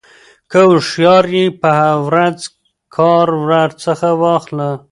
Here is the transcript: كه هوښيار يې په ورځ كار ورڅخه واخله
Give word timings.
كه 0.51 0.59
هوښيار 0.69 1.25
يې 1.35 1.45
په 1.61 1.71
ورځ 2.05 2.39
كار 2.95 3.27
ورڅخه 3.45 4.11
واخله 4.23 4.69